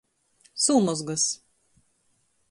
[0.67, 1.25] Sūmozgys.